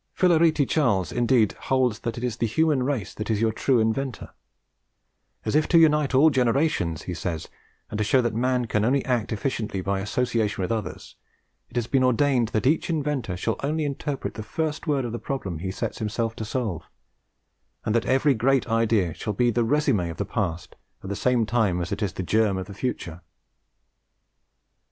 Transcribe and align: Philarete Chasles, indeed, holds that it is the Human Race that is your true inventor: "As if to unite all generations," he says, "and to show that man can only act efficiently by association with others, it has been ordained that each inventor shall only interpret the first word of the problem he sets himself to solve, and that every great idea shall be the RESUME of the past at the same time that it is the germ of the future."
Philarete 0.15 0.65
Chasles, 0.67 1.11
indeed, 1.13 1.51
holds 1.69 1.99
that 1.99 2.17
it 2.17 2.23
is 2.23 2.37
the 2.37 2.47
Human 2.47 2.81
Race 2.81 3.13
that 3.13 3.29
is 3.29 3.39
your 3.39 3.51
true 3.51 3.79
inventor: 3.79 4.31
"As 5.45 5.53
if 5.55 5.67
to 5.67 5.77
unite 5.77 6.15
all 6.15 6.31
generations," 6.31 7.03
he 7.03 7.13
says, 7.13 7.49
"and 7.91 7.99
to 7.99 8.03
show 8.03 8.19
that 8.19 8.33
man 8.33 8.65
can 8.65 8.83
only 8.83 9.05
act 9.05 9.31
efficiently 9.31 9.79
by 9.79 9.99
association 9.99 10.63
with 10.63 10.71
others, 10.71 11.17
it 11.69 11.75
has 11.75 11.85
been 11.85 12.03
ordained 12.03 12.47
that 12.47 12.65
each 12.65 12.89
inventor 12.89 13.37
shall 13.37 13.57
only 13.61 13.85
interpret 13.85 14.33
the 14.33 14.41
first 14.41 14.87
word 14.87 15.05
of 15.05 15.11
the 15.11 15.19
problem 15.19 15.59
he 15.59 15.69
sets 15.69 15.99
himself 15.99 16.35
to 16.37 16.45
solve, 16.45 16.89
and 17.85 17.93
that 17.93 18.07
every 18.07 18.33
great 18.33 18.65
idea 18.65 19.13
shall 19.13 19.33
be 19.33 19.51
the 19.51 19.63
RESUME 19.63 20.09
of 20.09 20.17
the 20.17 20.25
past 20.25 20.75
at 21.03 21.09
the 21.09 21.15
same 21.15 21.45
time 21.45 21.77
that 21.77 21.91
it 21.91 22.01
is 22.01 22.13
the 22.13 22.23
germ 22.23 22.57
of 22.57 22.65
the 22.65 22.73
future." 22.73 23.21